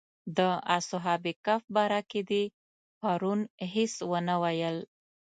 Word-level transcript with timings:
د 0.37 0.39
اصحاب 0.77 1.23
کهف 1.45 1.63
باره 1.75 2.01
کې 2.09 2.21
دې 2.29 2.43
پرون 2.99 3.39
هېڅ 3.73 3.93
ونه 4.11 4.35
ویل. 4.43 4.77